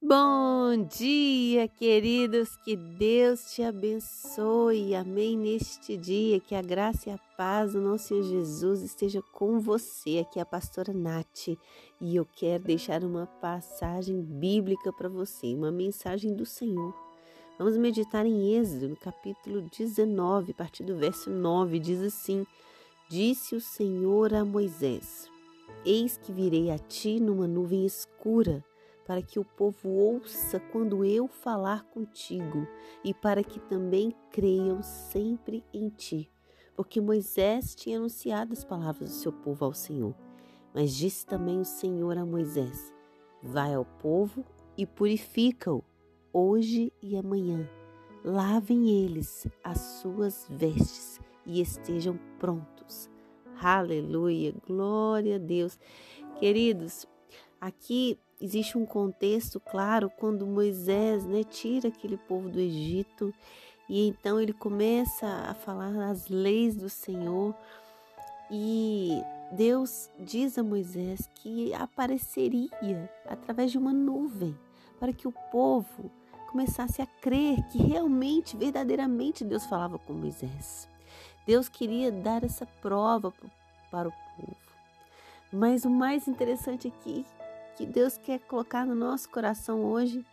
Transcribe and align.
Bom 0.00 0.84
dia, 0.84 1.66
queridos. 1.66 2.56
Que 2.58 2.76
Deus 2.76 3.52
te 3.52 3.64
abençoe. 3.64 4.94
Amém. 4.94 5.36
Neste 5.36 5.96
dia, 5.96 6.38
que 6.38 6.54
a 6.54 6.62
graça 6.62 7.10
e 7.10 7.12
a 7.12 7.18
paz 7.36 7.72
do 7.72 7.80
nosso 7.80 8.06
Senhor 8.06 8.22
Jesus 8.22 8.82
esteja 8.82 9.20
com 9.32 9.58
você. 9.58 10.20
Aqui 10.20 10.38
é 10.38 10.42
a 10.42 10.46
pastora 10.46 10.92
Nath 10.92 11.48
e 12.00 12.14
eu 12.14 12.24
quero 12.24 12.62
deixar 12.62 13.02
uma 13.02 13.26
passagem 13.26 14.22
bíblica 14.22 14.92
para 14.92 15.08
você, 15.08 15.52
uma 15.52 15.72
mensagem 15.72 16.32
do 16.32 16.46
Senhor. 16.46 16.94
Vamos 17.58 17.76
meditar 17.76 18.24
em 18.24 18.54
Êxodo, 18.54 18.90
no 18.90 18.96
capítulo 18.96 19.62
19, 19.62 20.52
a 20.52 20.54
partir 20.54 20.84
do 20.84 20.96
verso 20.96 21.28
9. 21.28 21.80
Diz 21.80 22.00
assim: 22.00 22.46
Disse 23.10 23.56
o 23.56 23.60
Senhor 23.60 24.32
a 24.32 24.44
Moisés: 24.44 25.28
Eis 25.84 26.16
que 26.16 26.30
virei 26.30 26.70
a 26.70 26.78
ti 26.78 27.18
numa 27.18 27.48
nuvem 27.48 27.84
escura 27.84 28.64
para 29.08 29.22
que 29.22 29.38
o 29.40 29.44
povo 29.44 29.88
ouça 29.88 30.60
quando 30.60 31.02
eu 31.02 31.26
falar 31.26 31.82
contigo 31.84 32.68
e 33.02 33.14
para 33.14 33.42
que 33.42 33.58
também 33.58 34.14
creiam 34.30 34.82
sempre 34.82 35.64
em 35.72 35.88
ti. 35.88 36.30
Porque 36.76 37.00
Moisés 37.00 37.74
tinha 37.74 37.96
anunciado 37.96 38.52
as 38.52 38.66
palavras 38.66 39.08
do 39.08 39.14
seu 39.14 39.32
povo 39.32 39.64
ao 39.64 39.72
Senhor. 39.72 40.14
Mas 40.74 40.94
disse 40.94 41.24
também 41.24 41.58
o 41.58 41.64
Senhor 41.64 42.18
a 42.18 42.26
Moisés: 42.26 42.92
Vai 43.42 43.72
ao 43.72 43.86
povo 43.86 44.44
e 44.76 44.84
purifica-o, 44.84 45.82
hoje 46.30 46.92
e 47.02 47.16
amanhã. 47.16 47.66
Lavem 48.22 48.90
eles 48.90 49.46
as 49.64 49.78
suas 50.02 50.46
vestes 50.50 51.18
e 51.46 51.62
estejam 51.62 52.20
prontos. 52.38 53.08
Aleluia, 53.58 54.54
glória 54.66 55.36
a 55.36 55.38
Deus. 55.38 55.78
Queridos, 56.38 57.06
aqui 57.58 58.20
existe 58.40 58.78
um 58.78 58.86
contexto 58.86 59.60
claro 59.60 60.10
quando 60.10 60.46
Moisés 60.46 61.24
né, 61.26 61.42
tira 61.44 61.88
aquele 61.88 62.16
povo 62.16 62.48
do 62.48 62.58
Egito 62.58 63.32
e 63.88 64.08
então 64.08 64.40
ele 64.40 64.52
começa 64.52 65.26
a 65.26 65.54
falar 65.54 66.10
as 66.10 66.28
leis 66.28 66.76
do 66.76 66.88
Senhor 66.88 67.54
e 68.50 69.22
Deus 69.52 70.10
diz 70.18 70.58
a 70.58 70.62
Moisés 70.62 71.28
que 71.34 71.72
apareceria 71.74 73.10
através 73.26 73.72
de 73.72 73.78
uma 73.78 73.92
nuvem 73.92 74.56
para 74.98 75.12
que 75.12 75.26
o 75.26 75.32
povo 75.50 76.10
começasse 76.50 77.02
a 77.02 77.06
crer 77.06 77.62
que 77.68 77.78
realmente, 77.78 78.56
verdadeiramente 78.56 79.44
Deus 79.44 79.66
falava 79.66 79.98
com 79.98 80.12
Moisés. 80.12 80.88
Deus 81.46 81.68
queria 81.68 82.10
dar 82.10 82.42
essa 82.42 82.66
prova 82.66 83.32
para 83.90 84.08
o 84.08 84.12
povo. 84.36 84.56
Mas 85.52 85.84
o 85.84 85.90
mais 85.90 86.28
interessante 86.28 86.88
aqui 86.88 87.24
que 87.78 87.86
Deus 87.86 88.18
quer 88.18 88.40
colocar 88.40 88.84
no 88.84 88.94
nosso 88.96 89.30
coração 89.30 89.84
hoje 89.84 90.26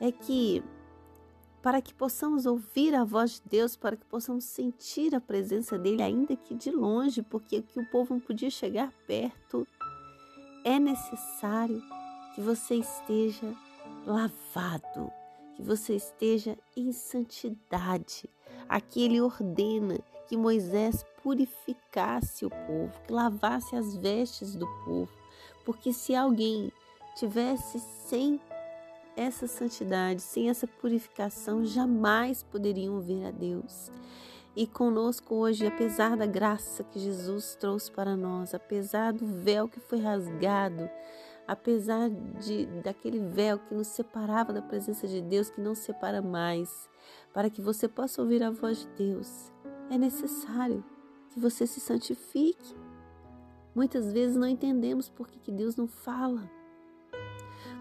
é 0.00 0.12
que 0.12 0.62
para 1.60 1.82
que 1.82 1.92
possamos 1.92 2.46
ouvir 2.46 2.94
a 2.94 3.02
voz 3.02 3.40
de 3.40 3.42
Deus, 3.50 3.76
para 3.76 3.96
que 3.96 4.04
possamos 4.04 4.44
sentir 4.44 5.12
a 5.12 5.20
presença 5.20 5.76
dele, 5.76 6.00
ainda 6.00 6.36
que 6.36 6.54
de 6.54 6.70
longe, 6.70 7.22
porque 7.22 7.60
que 7.60 7.80
o 7.80 7.90
povo 7.90 8.14
não 8.14 8.20
podia 8.20 8.50
chegar 8.50 8.92
perto, 9.04 9.66
é 10.64 10.78
necessário 10.78 11.82
que 12.36 12.40
você 12.40 12.76
esteja 12.76 13.52
lavado, 14.06 15.10
que 15.56 15.62
você 15.64 15.96
esteja 15.96 16.56
em 16.76 16.92
santidade. 16.92 18.30
Aqui 18.68 19.02
ele 19.02 19.20
ordena 19.20 19.98
que 20.28 20.36
Moisés 20.36 21.04
purificasse 21.20 22.46
o 22.46 22.50
povo, 22.50 22.92
que 23.04 23.12
lavasse 23.12 23.74
as 23.74 23.96
vestes 23.96 24.54
do 24.54 24.68
povo, 24.84 25.10
porque 25.66 25.92
se 25.92 26.14
alguém 26.14 26.72
tivesse 27.16 27.80
sem 27.80 28.40
essa 29.16 29.46
santidade, 29.46 30.22
sem 30.22 30.48
essa 30.48 30.66
purificação, 30.66 31.64
jamais 31.64 32.42
poderiam 32.42 33.00
ver 33.00 33.26
a 33.26 33.30
Deus. 33.30 33.90
E 34.54 34.66
conosco 34.66 35.34
hoje, 35.34 35.66
apesar 35.66 36.16
da 36.16 36.24
graça 36.24 36.84
que 36.84 36.98
Jesus 36.98 37.56
trouxe 37.56 37.90
para 37.90 38.16
nós, 38.16 38.54
apesar 38.54 39.12
do 39.12 39.26
véu 39.26 39.68
que 39.68 39.80
foi 39.80 39.98
rasgado, 39.98 40.88
apesar 41.46 42.08
de 42.08 42.66
daquele 42.82 43.18
véu 43.18 43.58
que 43.58 43.74
nos 43.74 43.88
separava 43.88 44.52
da 44.52 44.62
presença 44.62 45.06
de 45.06 45.20
Deus, 45.20 45.50
que 45.50 45.60
não 45.60 45.74
separa 45.74 46.22
mais, 46.22 46.88
para 47.34 47.50
que 47.50 47.60
você 47.60 47.88
possa 47.88 48.22
ouvir 48.22 48.42
a 48.42 48.50
voz 48.50 48.78
de 48.78 48.88
Deus, 48.96 49.52
é 49.90 49.98
necessário 49.98 50.82
que 51.30 51.40
você 51.40 51.66
se 51.66 51.80
santifique. 51.80 52.74
Muitas 53.76 54.10
vezes 54.10 54.34
não 54.36 54.48
entendemos 54.48 55.06
por 55.06 55.28
que, 55.28 55.38
que 55.38 55.52
Deus 55.52 55.76
não 55.76 55.86
fala. 55.86 56.50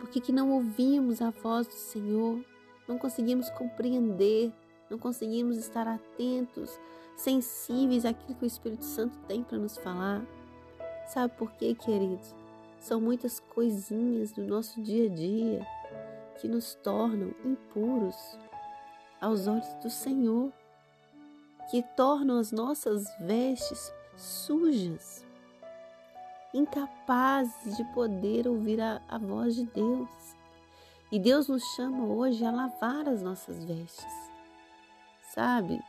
Por 0.00 0.08
que, 0.08 0.22
que 0.22 0.32
não 0.32 0.50
ouvimos 0.52 1.20
a 1.20 1.28
voz 1.28 1.66
do 1.66 1.74
Senhor? 1.74 2.42
Não 2.88 2.96
conseguimos 2.96 3.50
compreender, 3.50 4.50
não 4.88 4.98
conseguimos 4.98 5.58
estar 5.58 5.86
atentos, 5.86 6.80
sensíveis 7.14 8.06
àquilo 8.06 8.38
que 8.38 8.44
o 8.44 8.46
Espírito 8.46 8.86
Santo 8.86 9.18
tem 9.28 9.42
para 9.42 9.58
nos 9.58 9.76
falar. 9.76 10.24
Sabe 11.08 11.36
por 11.36 11.52
quê, 11.52 11.74
queridos? 11.74 12.34
São 12.80 12.98
muitas 12.98 13.38
coisinhas 13.38 14.32
do 14.32 14.42
nosso 14.44 14.80
dia 14.80 15.12
a 15.12 15.14
dia 15.14 15.66
que 16.40 16.48
nos 16.48 16.74
tornam 16.76 17.34
impuros 17.44 18.16
aos 19.20 19.46
olhos 19.46 19.68
do 19.82 19.90
Senhor, 19.90 20.50
que 21.70 21.82
tornam 21.94 22.38
as 22.38 22.50
nossas 22.50 23.04
vestes 23.20 23.92
sujas 24.16 25.30
incapazes 26.54 27.76
de 27.76 27.84
poder 27.92 28.46
ouvir 28.46 28.80
a, 28.80 29.00
a 29.08 29.18
voz 29.18 29.54
de 29.54 29.64
Deus. 29.66 30.08
E 31.10 31.18
Deus 31.18 31.48
nos 31.48 31.62
chama 31.74 32.04
hoje 32.04 32.44
a 32.44 32.50
lavar 32.50 33.08
as 33.08 33.22
nossas 33.22 33.64
vestes. 33.64 34.30
Sabe? 35.34 35.80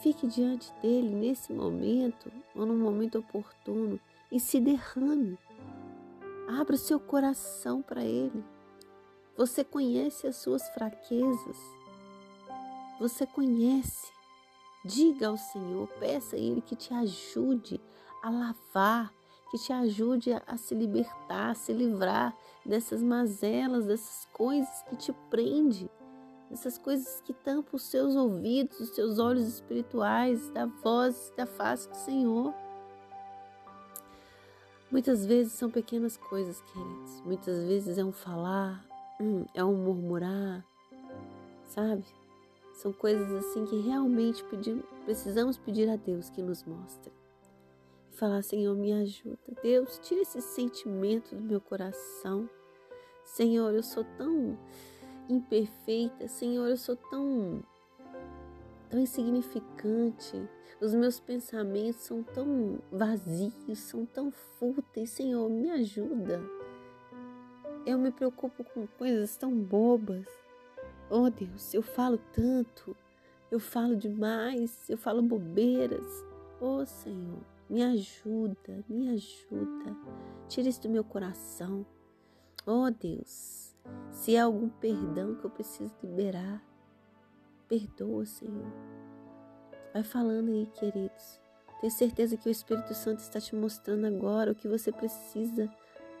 Fique 0.00 0.26
diante 0.26 0.72
dele 0.82 1.14
nesse 1.14 1.52
momento 1.52 2.30
ou 2.54 2.66
no 2.66 2.74
momento 2.74 3.18
oportuno 3.18 3.98
e 4.30 4.38
se 4.38 4.60
derrame. 4.60 5.38
Abra 6.48 6.74
o 6.74 6.78
seu 6.78 7.00
coração 7.00 7.80
para 7.80 8.04
ele. 8.04 8.44
Você 9.36 9.64
conhece 9.64 10.26
as 10.26 10.36
suas 10.36 10.68
fraquezas. 10.70 11.56
Você 13.00 13.26
conhece. 13.26 14.12
Diga 14.84 15.28
ao 15.28 15.36
Senhor, 15.36 15.88
peça 15.98 16.36
a 16.36 16.38
Ele 16.38 16.60
que 16.60 16.76
te 16.76 16.92
ajude 16.92 17.80
a 18.22 18.28
lavar, 18.28 19.12
que 19.54 19.58
te 19.58 19.72
ajude 19.72 20.32
a, 20.48 20.56
se 20.56 20.74
libertar, 20.74 21.50
a 21.50 21.54
se 21.54 21.72
livrar 21.72 22.36
dessas 22.66 23.00
mazelas, 23.00 23.86
dessas 23.86 24.26
coisas 24.32 24.82
que 24.88 24.96
te 24.96 25.12
prende, 25.30 25.88
dessas 26.50 26.76
coisas 26.76 27.20
que 27.20 27.32
tampam 27.32 27.76
os 27.76 27.84
seus 27.84 28.16
ouvidos, 28.16 28.80
os 28.80 28.88
seus 28.96 29.20
olhos 29.20 29.46
espirituais, 29.46 30.50
da 30.50 30.66
voz, 30.66 31.32
da 31.36 31.46
face 31.46 31.88
do 31.88 31.94
Senhor. 31.94 32.52
Muitas 34.90 35.24
vezes 35.24 35.52
são 35.52 35.70
pequenas 35.70 36.16
coisas, 36.16 36.60
queridos. 36.60 37.20
Muitas 37.20 37.64
vezes 37.64 37.96
é 37.96 38.04
um 38.04 38.12
falar, 38.12 38.84
hum, 39.20 39.44
é 39.54 39.62
um 39.62 39.76
murmurar, 39.76 40.64
sabe? 41.66 42.04
São 42.72 42.92
coisas 42.92 43.30
assim 43.30 43.64
que 43.66 43.80
realmente 43.82 44.44
precisamos 45.04 45.56
pedir 45.56 45.88
a 45.88 45.94
Deus 45.94 46.28
que 46.28 46.42
nos 46.42 46.64
mostre 46.64 47.12
falar: 48.14 48.42
Senhor, 48.42 48.74
me 48.74 48.92
ajuda. 48.92 49.38
Deus, 49.62 49.98
tira 50.02 50.22
esse 50.22 50.40
sentimento 50.40 51.34
do 51.34 51.42
meu 51.42 51.60
coração. 51.60 52.48
Senhor, 53.24 53.72
eu 53.74 53.82
sou 53.82 54.04
tão 54.16 54.58
imperfeita. 55.28 56.28
Senhor, 56.28 56.68
eu 56.68 56.76
sou 56.76 56.96
tão, 56.96 57.62
tão 58.88 59.00
insignificante. 59.00 60.48
Os 60.80 60.94
meus 60.94 61.18
pensamentos 61.20 62.02
são 62.02 62.22
tão 62.22 62.78
vazios, 62.90 63.78
são 63.78 64.04
tão 64.04 64.30
fúteis. 64.30 65.10
Senhor, 65.10 65.48
me 65.48 65.70
ajuda. 65.70 66.42
Eu 67.86 67.98
me 67.98 68.10
preocupo 68.10 68.64
com 68.64 68.86
coisas 68.86 69.36
tão 69.36 69.54
bobas. 69.54 70.26
Oh 71.10 71.28
Deus, 71.28 71.74
eu 71.74 71.82
falo 71.82 72.18
tanto, 72.32 72.96
eu 73.50 73.60
falo 73.60 73.94
demais, 73.94 74.88
eu 74.88 74.96
falo 74.96 75.20
bobeiras. 75.20 76.24
Oh 76.66 76.86
Senhor, 76.86 77.44
me 77.68 77.82
ajuda, 77.82 78.82
me 78.88 79.10
ajuda. 79.10 79.94
Tira 80.48 80.66
isso 80.66 80.80
do 80.80 80.88
meu 80.88 81.04
coração. 81.04 81.84
Oh 82.64 82.90
Deus, 82.90 83.76
se 84.10 84.34
há 84.34 84.44
algum 84.44 84.70
perdão 84.70 85.34
que 85.34 85.44
eu 85.44 85.50
preciso 85.50 85.94
liberar, 86.02 86.64
perdoa, 87.68 88.24
Senhor. 88.24 88.72
Vai 89.92 90.02
falando 90.02 90.52
aí, 90.52 90.66
queridos. 90.68 91.38
Tenho 91.82 91.92
certeza 91.92 92.34
que 92.38 92.48
o 92.48 92.50
Espírito 92.50 92.94
Santo 92.94 93.18
está 93.18 93.38
te 93.38 93.54
mostrando 93.54 94.06
agora 94.06 94.52
o 94.52 94.54
que 94.54 94.66
você 94.66 94.90
precisa 94.90 95.70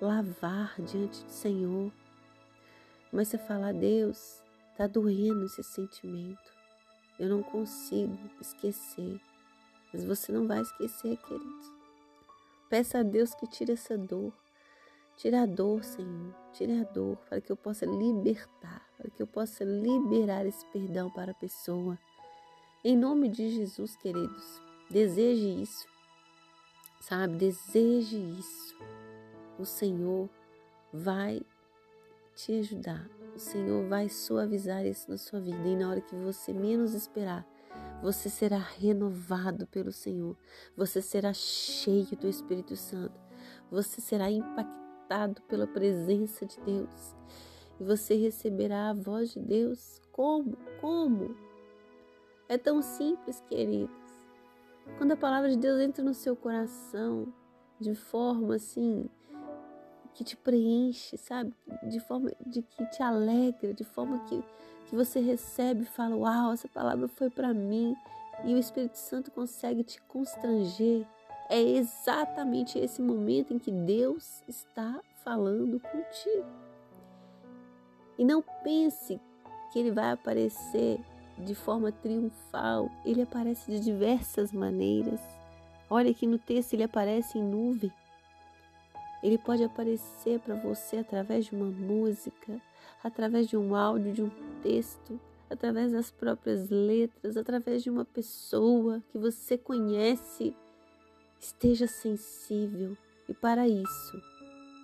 lavar 0.00 0.80
diante 0.82 1.24
do 1.24 1.32
Senhor. 1.32 1.92
Mas 3.12 3.26
você 3.26 3.38
fala, 3.38 3.72
Deus, 3.72 4.40
está 4.70 4.86
doendo 4.86 5.46
esse 5.46 5.64
sentimento. 5.64 6.52
Eu 7.18 7.28
não 7.28 7.42
consigo 7.42 8.16
esquecer. 8.40 9.20
Mas 9.92 10.04
você 10.04 10.32
não 10.32 10.46
vai 10.46 10.60
esquecer, 10.60 11.16
queridos. 11.16 11.72
Peça 12.68 12.98
a 12.98 13.02
Deus 13.02 13.34
que 13.34 13.46
tire 13.46 13.72
essa 13.72 13.96
dor, 13.96 14.32
Tira 15.18 15.42
a 15.42 15.46
dor, 15.46 15.82
Senhor. 15.82 16.32
Tira 16.52 16.80
a 16.80 16.84
dor 16.84 17.16
para 17.28 17.40
que 17.40 17.50
eu 17.50 17.56
possa 17.56 17.84
libertar, 17.84 18.88
para 18.96 19.10
que 19.10 19.20
eu 19.20 19.26
possa 19.26 19.64
liberar 19.64 20.46
esse 20.46 20.64
perdão 20.66 21.10
para 21.10 21.32
a 21.32 21.34
pessoa. 21.34 21.98
Em 22.84 22.96
nome 22.96 23.28
de 23.28 23.50
Jesus, 23.50 23.96
queridos, 23.96 24.62
deseje 24.88 25.60
isso. 25.60 25.88
Sabe, 27.00 27.34
deseje 27.34 28.16
isso. 28.16 28.76
O 29.58 29.64
Senhor 29.64 30.30
vai 30.92 31.42
te 32.36 32.52
ajudar. 32.60 33.10
O 33.34 33.40
Senhor 33.40 33.88
vai 33.88 34.08
suavizar 34.08 34.86
isso 34.86 35.10
na 35.10 35.18
sua 35.18 35.40
vida. 35.40 35.66
E 35.66 35.74
na 35.74 35.90
hora 35.90 36.00
que 36.00 36.14
você 36.14 36.52
menos 36.52 36.94
esperar, 36.94 37.44
você 38.02 38.30
será 38.30 38.58
renovado 38.58 39.66
pelo 39.66 39.90
Senhor. 39.90 40.36
Você 40.76 41.02
será 41.02 41.32
cheio 41.32 42.16
do 42.16 42.28
Espírito 42.28 42.76
Santo. 42.76 43.18
Você 43.70 44.00
será 44.00 44.30
impactado 44.30 45.42
pela 45.42 45.66
presença 45.66 46.46
de 46.46 46.60
Deus. 46.60 47.16
E 47.80 47.84
você 47.84 48.14
receberá 48.14 48.90
a 48.90 48.94
voz 48.94 49.32
de 49.32 49.40
Deus. 49.40 50.00
Como? 50.12 50.56
Como? 50.80 51.36
É 52.48 52.56
tão 52.56 52.80
simples, 52.80 53.42
queridos. 53.48 53.94
Quando 54.96 55.12
a 55.12 55.16
palavra 55.16 55.50
de 55.50 55.56
Deus 55.56 55.80
entra 55.80 56.02
no 56.02 56.14
seu 56.14 56.34
coração 56.34 57.32
de 57.80 57.94
forma 57.94 58.54
assim 58.54 59.08
que 60.18 60.24
te 60.24 60.36
preenche, 60.36 61.16
sabe? 61.16 61.54
De 61.84 62.00
forma 62.00 62.32
de 62.44 62.60
que 62.60 62.84
te 62.86 63.02
alegra, 63.04 63.72
de 63.72 63.84
forma 63.84 64.18
que, 64.24 64.42
que 64.86 64.96
você 64.96 65.20
recebe 65.20 65.82
e 65.82 65.86
fala: 65.86 66.16
"Uau, 66.16 66.52
essa 66.52 66.66
palavra 66.68 67.06
foi 67.06 67.30
para 67.30 67.54
mim". 67.54 67.94
E 68.44 68.52
o 68.52 68.58
Espírito 68.58 68.96
Santo 68.96 69.30
consegue 69.30 69.84
te 69.84 70.02
constranger 70.02 71.06
é 71.48 71.60
exatamente 71.60 72.78
esse 72.78 73.00
momento 73.00 73.54
em 73.54 73.58
que 73.58 73.70
Deus 73.70 74.42
está 74.46 75.00
falando 75.24 75.80
contigo. 75.80 76.46
E 78.18 78.24
não 78.24 78.42
pense 78.62 79.18
que 79.72 79.78
ele 79.78 79.90
vai 79.90 80.10
aparecer 80.10 81.00
de 81.38 81.54
forma 81.54 81.90
triunfal, 81.90 82.90
ele 83.04 83.22
aparece 83.22 83.70
de 83.70 83.80
diversas 83.80 84.52
maneiras. 84.52 85.20
Olha 85.88 86.10
aqui 86.10 86.26
no 86.26 86.38
texto, 86.38 86.74
ele 86.74 86.82
aparece 86.82 87.38
em 87.38 87.42
nuvem. 87.42 87.92
Ele 89.22 89.38
pode 89.38 89.64
aparecer 89.64 90.40
para 90.40 90.54
você 90.54 90.98
através 90.98 91.46
de 91.46 91.54
uma 91.54 91.66
música, 91.66 92.60
através 93.02 93.48
de 93.48 93.56
um 93.56 93.74
áudio, 93.74 94.12
de 94.12 94.22
um 94.22 94.30
texto, 94.62 95.20
através 95.50 95.92
das 95.92 96.10
próprias 96.10 96.68
letras, 96.70 97.36
através 97.36 97.82
de 97.82 97.90
uma 97.90 98.04
pessoa 98.04 99.02
que 99.10 99.18
você 99.18 99.58
conhece 99.58 100.54
Esteja 101.40 101.86
sensível 101.86 102.96
e 103.28 103.34
para 103.34 103.68
isso 103.68 104.22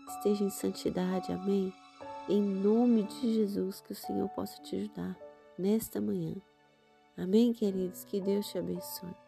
esteja 0.08 0.44
em 0.44 0.50
santidade, 0.50 1.32
amém? 1.32 1.72
Em 2.28 2.40
nome 2.40 3.02
de 3.02 3.34
Jesus, 3.34 3.81
que 3.81 3.92
o 3.92 3.96
Senhor 3.96 4.28
possa 4.31 4.62
te 4.62 4.76
ajudar 4.76 5.19
nesta 5.58 6.00
manhã. 6.00 6.36
Amém, 7.16 7.52
queridos? 7.52 8.04
Que 8.04 8.20
Deus 8.20 8.46
te 8.46 8.58
abençoe. 8.58 9.24